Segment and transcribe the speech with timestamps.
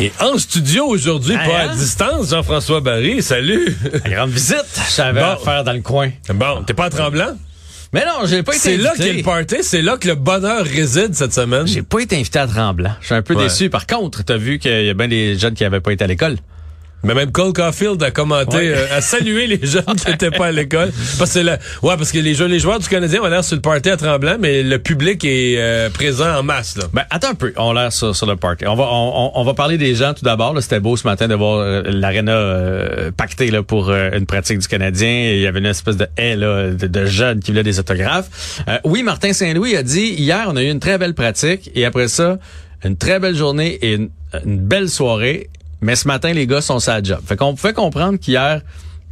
[0.00, 1.76] Et en studio aujourd'hui, Hein, pas à hein?
[1.76, 3.76] distance, Jean-François Barry, salut.
[4.06, 4.64] Grande visite,
[4.96, 5.26] j'avais Bon.
[5.26, 6.10] à faire dans le coin.
[6.32, 7.36] Bon, t'es pas à tremblant?
[7.92, 10.64] Mais non, j'ai pas été C'est là qu'est le party, c'est là que le bonheur
[10.64, 11.66] réside cette semaine.
[11.66, 12.92] J'ai pas été invité à Tremblant.
[13.00, 13.42] Je suis un peu Ouais.
[13.44, 13.68] déçu.
[13.68, 16.06] Par contre, t'as vu qu'il y a bien des jeunes qui avaient pas été à
[16.06, 16.36] l'école.
[17.02, 18.74] Mais même Cole Caulfield a commenté, Ouais.
[18.76, 20.90] euh, a salué les jeunes qui n'étaient pas à l'école.
[21.18, 23.88] Parce que la- ouais, parce que les joueurs du Canadien ont l'air sur le party
[23.88, 26.84] à Tremblant, mais le public est euh, présent en masse, là.
[26.92, 27.52] Ben, attends un peu.
[27.56, 28.66] On a l'air sur, sur le party.
[28.66, 30.54] On va, on, on- on va parler des gens tout d'abord.
[30.60, 34.58] C'était beau ce matin de voir euh, l'aréna euh, pactée là, pour euh, une pratique
[34.58, 35.08] du Canadien.
[35.34, 38.60] Il y avait une espèce de haie là, de, de jeunes qui voulaient des autographes.
[38.68, 41.70] Euh, oui, Martin Saint-Louis a dit, hier, on a eu une très belle pratique.
[41.74, 42.38] Et après ça,
[42.84, 44.10] une très belle journée et une,
[44.44, 45.48] une belle soirée.
[45.82, 47.20] Mais ce matin, les gars sont sa job.
[47.24, 48.60] Fait qu'on pouvait comprendre qu'hier,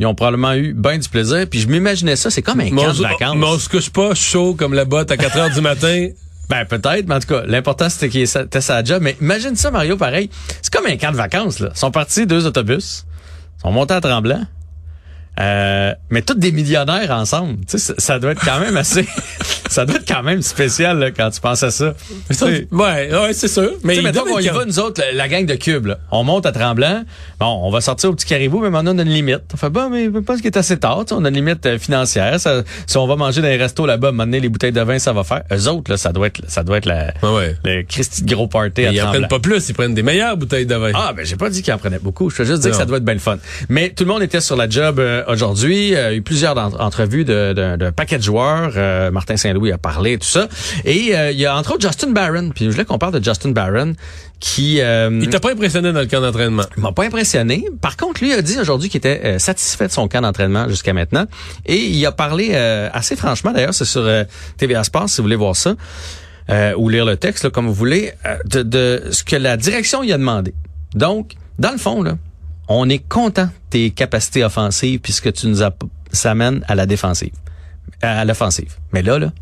[0.01, 1.47] ils ont probablement eu bien du plaisir.
[1.51, 3.37] Puis je m'imaginais ça, c'est comme un camp de vacances.
[3.37, 6.09] mais on se couche pas chaud comme la botte à 4 heures du matin.
[6.49, 9.03] Ben peut-être, mais en tout cas, l'important c'était qu'il était sa job.
[9.03, 10.31] Mais imagine ça, Mario, pareil.
[10.63, 11.69] C'est comme un camp de vacances, là.
[11.75, 13.05] Ils sont partis deux autobus,
[13.59, 14.47] ils sont montés à Tremblant.
[15.41, 17.57] Euh, mais tous des millionnaires ensemble.
[17.69, 19.07] Tu sais, ça, ça doit être quand même assez.
[19.69, 21.95] ça doit être quand même spécial là, quand tu penses à ça.
[22.31, 23.71] Sais, Ouais, ouais, c'est sûr.
[23.85, 25.87] Mais tu sais, il mettons qu'on y va, nous autres, la, la gang de cubes,
[25.87, 25.99] là.
[26.11, 27.05] On monte à Tremblant.
[27.39, 29.43] Bon, on va sortir au petit caribou, mais maintenant, on a une limite.
[29.55, 31.05] On fait, bon, mais je pense qu'il est assez tard.
[31.05, 32.41] tu sais, On a une limite euh, financière.
[32.41, 35.13] Ça- si on va manger dans les restos là-bas, maintenant, les bouteilles de vin, ça
[35.13, 35.43] va faire.
[35.53, 37.57] Eux autres, là, ça doit être, ça doit être la, Ouais, ouais.
[37.65, 40.37] le Christy de gros party à Ils en prennent pas plus, ils prennent des meilleures
[40.37, 40.91] bouteilles de vin.
[40.95, 42.29] Ah, ben j'ai pas dit qu'il en prenait beaucoup.
[42.31, 43.39] Je veux juste dire que ça doit être bien le fun.
[43.69, 45.95] Mais tout le monde était sur la job euh, aujourd'hui.
[45.95, 48.73] Euh, il y a eu plusieurs entrevues de- d'un paquet de joueurs.
[48.77, 50.49] Euh, Martin Saint-Louis a parlé, tout ça.
[50.85, 52.51] Et euh, il y a entre autres Justin Barron.
[52.55, 53.95] Puis je voulais qu'on parle de Justin Barron
[54.41, 54.81] qui...
[54.81, 56.63] euh, Il t'a pas impressionné dans le camp d'entraînement?
[56.77, 57.65] il m'a pas impressionné.
[57.81, 60.93] Par contre, lui a dit aujourd'hui qu'il était euh, satisfait de son camp d'entraînement jusqu'à
[60.93, 61.27] maintenant.
[61.67, 64.25] Et il a parlé euh, assez franchement, d'ailleurs, c'est sur euh,
[64.57, 65.75] TVA Sports, si vous voulez voir ça,
[66.51, 69.57] euh, ou lire le texte, là, comme vous voulez, euh, de, de ce que la
[69.57, 70.55] direction y a demandé.
[70.95, 72.13] Donc, dans le fond, là,
[72.69, 75.59] on est content de tes capacités offensives puisque tu nous
[76.13, 77.33] s'amènes à la défensive,
[78.03, 78.77] à l'offensive.
[78.93, 79.33] Mais là, là,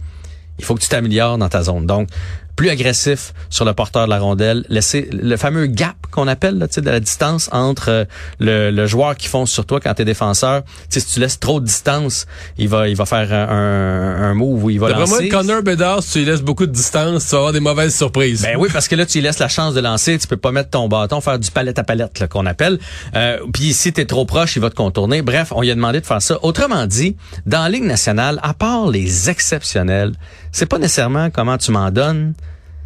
[0.59, 1.87] il faut que tu t'améliores dans ta zone.
[1.87, 2.09] Donc,
[2.57, 6.67] plus agressif sur le porteur de la rondelle, laisser le fameux gap qu'on appelle, là,
[6.67, 8.05] tu sais, de la distance entre euh,
[8.41, 10.65] le, le joueur qui fonce sur toi quand t'es défenseur.
[10.65, 14.35] Tu sais, si tu laisses trop de distance, il va, il va faire un, un,
[14.35, 15.29] move où il va lancer.
[15.29, 18.43] Connor Bedard, si tu lui laisses beaucoup de distance, tu vas avoir des mauvaises surprises.
[18.43, 20.19] Ben oui, parce que là, tu lui laisses la chance de lancer.
[20.19, 22.79] Tu peux pas mettre ton bâton, faire du palette à palette, qu'on appelle.
[23.15, 25.21] Euh, Puis si t'es trop proche, il va te contourner.
[25.21, 26.39] Bref, on lui a demandé de faire ça.
[26.43, 30.13] Autrement dit, dans la Ligue nationale, à part les exceptionnels,
[30.57, 32.33] c'est pas nécessairement comment tu m'en donnes,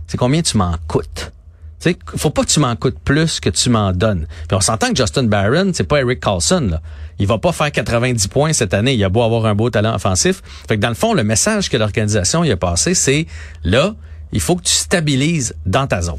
[0.08, 1.30] c'est combien tu m'en coûtes.
[1.80, 4.26] Tu sais, faut pas que tu m'en coûtes plus que tu m'en donnes.
[4.48, 6.80] Puis on s'entend que Justin Barron, c'est pas Eric Carlson, là.
[7.20, 8.94] Il va pas faire 90 points cette année.
[8.94, 10.42] Il a beau avoir un beau talent offensif.
[10.66, 13.26] Fait que dans le fond, le message que l'organisation y a passé, c'est
[13.62, 13.94] là,
[14.32, 16.18] il faut que tu stabilises dans ta zone.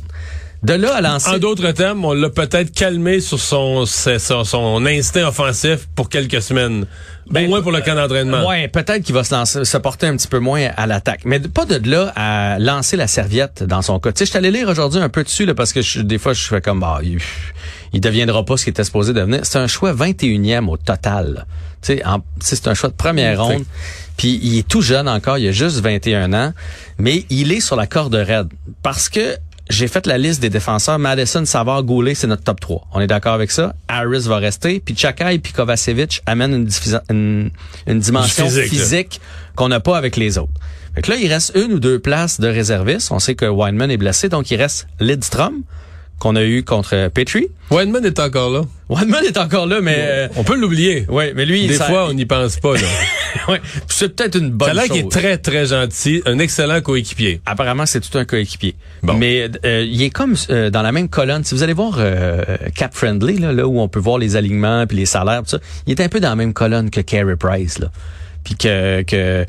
[0.64, 1.30] De là à lancer.
[1.30, 6.42] En d'autres termes, on l'a peut-être calmé sur son, son, son- instinct offensif pour quelques
[6.42, 6.86] semaines.
[7.30, 8.48] Ben, Au moins pour le camp d'entraînement.
[8.48, 11.40] Ouais, peut-être qu'il va se lancer, se porter un petit peu moins à l'attaque, mais
[11.40, 14.12] pas de là à lancer la serviette dans son cas.
[14.12, 16.34] Tu sais, je allé lire aujourd'hui un peu dessus là parce que je- des fois
[16.34, 17.18] je fais comme bah il,
[17.94, 19.40] il deviendra pas ce qu'il était supposé devenir.
[19.44, 21.46] C'est un choix 21e au total.
[21.82, 22.04] Tu sais,
[22.40, 23.66] c'est un choix de première Fait- ronde.
[24.18, 26.54] Puis il est tout jeune encore, il a juste 21 ans,
[27.00, 28.50] mais il est sur la corde raide
[28.84, 29.38] parce que
[29.72, 31.00] j'ai fait la liste des défenseurs.
[31.00, 32.88] Madison, Savard, Goulet, c'est notre top 3.
[32.94, 33.74] On est d'accord avec ça?
[33.88, 34.80] Harris va rester.
[34.84, 37.50] Puis Chakai puis Kovacevic amènent une, diffusa- une,
[37.88, 39.22] une dimension physique,
[39.56, 40.52] qu'on n'a pas avec les autres.
[40.96, 43.12] Fait que là, il reste une ou deux places de réservistes.
[43.12, 45.62] On sait que Weinman est blessé, donc il reste Lidstrom,
[46.22, 47.48] qu'on a eu contre Petrie.
[47.72, 48.62] Wideman est encore là.
[48.90, 51.06] Wideman est encore là, mais euh, On peut l'oublier.
[51.10, 52.76] ouais, mais lui, Des ça- fois, on n'y pense pas.
[52.76, 52.82] Là.
[53.50, 54.96] ouais, c'est peut-être une bonne Ça a chose.
[54.98, 57.42] qu'il est très, très gentil, un excellent coéquipier.
[57.48, 58.76] Apparemment, c'est tout un coéquipier.
[59.02, 59.16] Bon.
[59.16, 61.44] Mais euh, il est comme euh, dans la même colonne.
[61.44, 62.44] Si vous allez voir euh,
[62.76, 65.60] Cap Friendly, là, là où on peut voir les alignements puis les salaires, tout ça,
[65.88, 67.80] il est un peu dans la même colonne que Carey Price.
[67.80, 67.88] Là.
[68.44, 69.46] Puis que, que,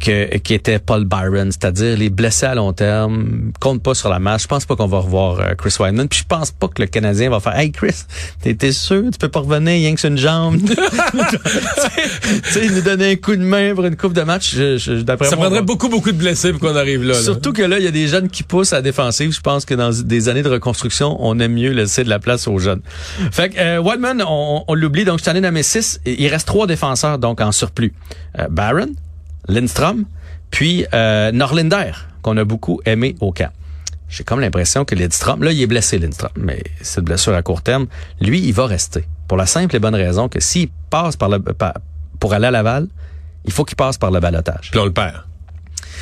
[0.00, 4.18] que qui était Paul Byron, c'est-à-dire les blessés à long terme, compte pas sur la
[4.18, 4.42] match.
[4.42, 6.08] Je pense pas qu'on va revoir euh, Chris Wideman.
[6.08, 8.04] Puis je pense pas que le Canadien va faire Hey Chris,
[8.42, 10.58] t'es t'es sûr, tu peux pas revenir, rien que sur une jambe?
[10.66, 14.54] tu sais, nous donner un coup de main pour une coupe de match.
[14.54, 17.14] Je, je, d'après Ça moi, prendrait beaucoup, beaucoup de blessés pour qu'on arrive là.
[17.14, 17.20] là.
[17.20, 19.32] Surtout que là, il y a des jeunes qui poussent à la défensive.
[19.32, 22.46] Je pense que dans des années de reconstruction, on aime mieux laisser de la place
[22.48, 22.80] aux jeunes.
[23.30, 25.04] Fait que euh, Wildman, on, on l'oublie.
[25.04, 26.00] Donc, je t'en ai nommé six.
[26.04, 27.92] Il reste trois défenseurs donc en surplus.
[28.38, 28.92] Euh, Barron,
[29.48, 30.04] Lindstrom,
[30.50, 31.92] puis euh, Norlinder,
[32.22, 33.50] qu'on a beaucoup aimé au camp.
[34.08, 37.42] J'ai comme l'impression que Lindstrom, là, il est blessé, Lindstrom, mais c'est une blessure à
[37.42, 37.86] court terme.
[38.20, 39.04] Lui, il va rester.
[39.26, 41.74] Pour la simple et bonne raison que s'il passe par le, par-
[42.20, 42.86] pour aller à Laval,
[43.44, 44.70] il faut qu'il passe par le balotage.
[44.70, 45.24] Puis on le perd.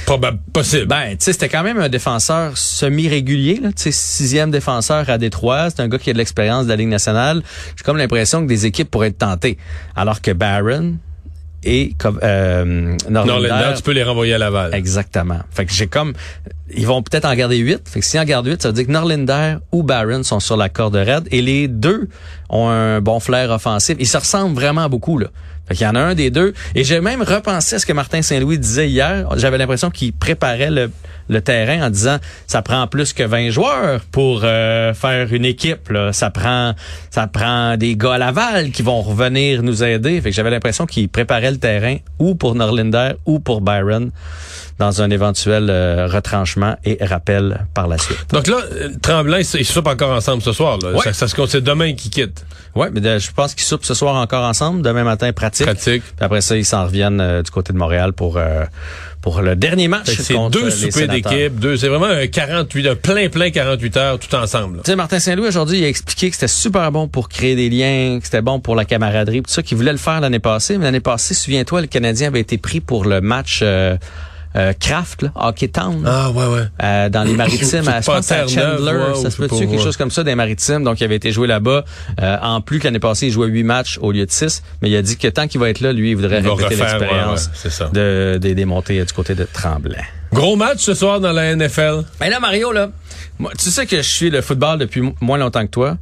[0.04, 0.86] Probable, possible.
[0.86, 3.69] Ben, tu sais, c'était quand même un défenseur semi-régulier, là.
[3.72, 5.70] Tu sais, sixième défenseur à Détroit.
[5.70, 7.42] C'est un gars qui a de l'expérience de la Ligue nationale.
[7.76, 9.56] J'ai comme l'impression que des équipes pourraient être tentées.
[9.96, 10.96] Alors que Barron
[11.64, 14.75] et euh, Norlander, tu peux les renvoyer à Laval.
[14.75, 15.40] Exactement.
[15.50, 16.12] Fait que j'ai comme
[16.75, 17.88] ils vont peut-être en garder huit.
[17.88, 20.56] Fait que s'ils en gardent huit, ça veut dire que Norlinder ou Barron sont sur
[20.56, 22.08] la corde raide et les deux
[22.49, 23.96] ont un bon flair offensif.
[23.99, 25.28] Ils se ressemblent vraiment beaucoup là.
[25.69, 26.52] Fait qu'il y en a un des deux.
[26.75, 29.26] Et j'ai même repensé à ce que Martin Saint-Louis disait hier.
[29.37, 30.90] J'avais l'impression qu'il préparait le,
[31.40, 35.90] terrain en disant ça prend plus que 20 joueurs pour euh, faire une équipe.
[36.12, 36.75] Ça prend
[37.11, 40.20] ça prend des gars à Laval qui vont revenir nous aider.
[40.20, 44.10] Fait que j'avais l'impression qu'il préparait le terrain ou pour Norlinder ou pour Byron
[44.78, 48.18] dans un éventuel euh, retranchement et rappel par la suite.
[48.32, 50.78] Donc là, euh, Tremblant, ils, soupent encore ensemble ce soir.
[50.82, 50.92] Là.
[50.92, 51.04] Ouais.
[51.04, 52.44] Ça, ça se compte, c'est demain qu'ils quittent.
[52.74, 54.82] Ouais, mais de- je pense qu'ils soupent ce soir encore ensemble.
[54.82, 55.66] Demain matin, pratique.
[55.66, 56.02] Pratique.
[56.02, 58.64] Puis après ça, ils s'en reviennent euh, du côté de Montréal pour euh,
[59.24, 61.78] pour le dernier match C'est deux soupers d'équipe, deux.
[61.78, 64.80] C'est vraiment un 48, un plein, plein 48 heures tout ensemble.
[64.84, 67.70] Tu sais, Martin Saint-Louis, aujourd'hui, il a expliqué que c'était super bon pour créer des
[67.70, 70.76] liens, que c'était bon pour la camaraderie, tout ça, qu'il voulait le faire l'année passée.
[70.76, 73.96] Mais l'année passée, souviens-toi, le Canadien avait été pris pour le match euh,
[74.56, 76.02] euh, Kraft, là, Hockey Town.
[76.06, 76.62] Ah ouais, ouais.
[76.82, 79.70] Euh, dans les maritimes, à, je pense à Chandler, ça se sais peut pas, quelque
[79.72, 79.78] ouais.
[79.78, 81.84] chose comme ça des maritimes, donc il avait été joué là-bas.
[82.22, 84.90] Euh, en plus que l'année passée, il jouait huit matchs au lieu de six, mais
[84.90, 86.98] il a dit que tant qu'il va être là, lui, il voudrait Il répéter refaire,
[86.98, 89.98] l'expérience ouais, ouais, de, des, des montées euh, du côté de Tremblay.
[90.32, 92.02] Gros match ce soir dans la NFL.
[92.18, 92.90] Ben là, Mario, là,
[93.38, 95.96] moi, tu sais que je suis le football depuis mo- moins longtemps que toi.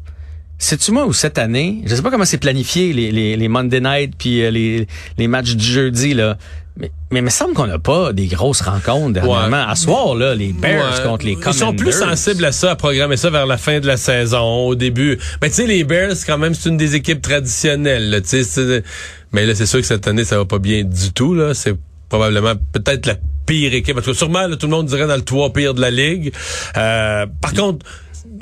[0.62, 3.80] Sais-tu moi où cette année, je sais pas comment c'est planifié les, les, les Monday
[3.80, 4.86] night puis euh, les,
[5.18, 6.38] les matchs du jeudi là,
[6.76, 9.66] mais mais il me semble qu'on n'a pas des grosses rencontres dernièrement.
[9.68, 11.04] À soir là, les Bears Ouais.
[11.04, 12.16] contre les Ils sont plus Commanders.
[12.16, 15.18] sensibles à ça, à programmer ça vers la fin de la saison, au début.
[15.42, 18.08] Mais tu sais, les Bears, quand même, c'est une des équipes traditionnelles.
[18.10, 18.84] là, tu sais, c'est-
[19.32, 21.34] mais là, c'est sûr que cette année, ça va pas bien du tout.
[21.34, 21.54] là.
[21.54, 21.74] C'est
[22.08, 23.16] probablement peut-être la
[23.46, 23.94] pire équipe.
[23.94, 26.32] Parce que sûrement, là, tout le monde dirait dans le trois pire de la ligue.
[26.76, 27.84] Euh, par contre,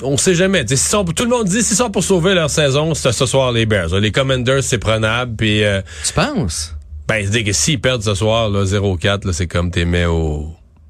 [0.03, 0.67] on sait jamais.
[0.77, 3.67] Sont- tout le monde dit s'ils sont pour sauver leur saison, c'est ce soir les
[3.67, 3.99] Bears.
[4.01, 5.35] Les Commanders, c'est prenable.
[5.37, 6.75] Puis, euh, Tu penses?
[7.09, 10.49] ben, c'est que s'ils perdent ce soir, là, 0-4, là, c'est comme t'es mets aux,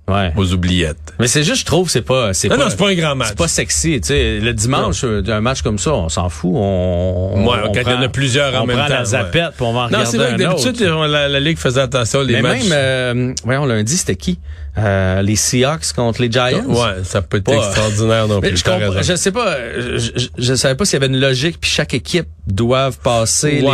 [0.09, 0.33] Ouais.
[0.37, 1.15] aux oubliettes.
[1.21, 3.15] Mais c'est juste, je trouve, c'est pas, c'est Non, pas, non, c'est pas un grand
[3.15, 3.29] match.
[3.29, 4.01] c'est pas sexy.
[4.01, 6.51] Tu sais, le dimanche, euh, un match comme ça, on s'en fout.
[6.53, 8.95] On, on- Ouais, on quand il y en a plusieurs en on même prend temps,
[8.95, 11.81] la zapette, puis on va en Non, regarder c'est vrai que d'habitude, la Ligue faisait
[11.81, 12.65] attention les Mais matchs.
[12.65, 14.41] même, euh, voyons, lundi, c'était qui?
[14.79, 16.65] Euh, Les Seahawks contre les Giants?
[16.69, 18.57] ouais, ça peut être Pas- extraordinaire non plus.
[18.57, 21.93] je, je sais pas, je, je, savais pas s'il y avait une logique, puis chaque
[21.93, 23.73] équipe doive passer Ouais,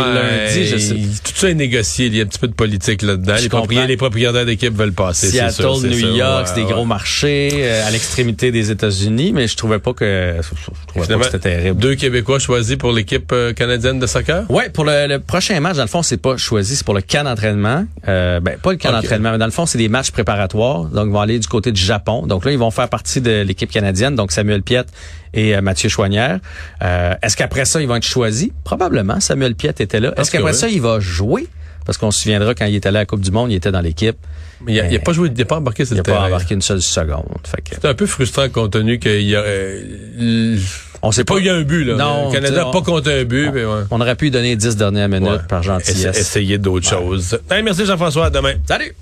[0.53, 0.65] les lundis.
[0.67, 2.07] Je sais, Tout ça est négocié.
[2.07, 3.35] Il y a un petit peu de politique là-dedans.
[3.35, 3.57] Les, comprends.
[3.59, 5.29] propriétaires, les propriétaires d'équipes veulent passer.
[5.29, 6.15] Seattle, sûr, New sûr.
[6.15, 6.71] York, Ouais, c'est des ouais.
[6.73, 11.19] gros marchés euh, à l'extrémité des États-Unis, mais je trouvais pas que je trouvais pas
[11.19, 11.79] que c'était terrible.
[11.79, 14.43] Deux Québécois choisis pour l'équipe euh, canadienne de soccer?
[14.49, 17.01] Ouais, pour le, le prochain match, dans le fond, c'est pas choisi, c'est pour le
[17.01, 17.85] camp d'entraînement.
[18.07, 20.86] Euh, ben, pas le camp d'entraînement, mais dans le fond, c'est des matchs préparatoires.
[20.93, 22.25] Donc, ils vont aller du côté du Japon.
[22.27, 24.87] Donc là, ils vont faire partie de l'équipe canadienne, donc Samuel Piette
[25.33, 26.39] et euh, Mathieu Chouanière.
[26.81, 28.49] Euh, Est-ce qu'après ça, ils vont être choisis?
[28.63, 29.19] Probablement.
[29.19, 30.13] Samuel Piette était là.
[30.17, 30.57] Est-ce qu'après oui.
[30.57, 31.47] ça, il va jouer?
[31.85, 33.71] Parce qu'on se souviendra, quand il était allé à la Coupe du Monde, il était
[33.71, 34.17] dans l'équipe.
[34.65, 36.03] Mais il a, il a pas joué, il a pas embarqué sur Il le n'a
[36.03, 36.27] pas terrain.
[36.27, 37.23] embarqué une seule seconde.
[37.71, 39.43] C'est un peu frustrant compte tenu qu'il y a,
[41.01, 41.95] on sait c'est pas eu un but, là.
[41.95, 43.83] Non, le Canada n'a pas compté un but, mais ouais.
[43.89, 45.37] on aurait pu lui donner 10 dernières minutes Ouais.
[45.47, 46.17] par gentillesse.
[46.19, 47.39] Essayer d'autres choses.
[47.49, 48.25] Hey, merci Jean-François.
[48.25, 48.53] À demain.
[48.67, 48.93] Salut!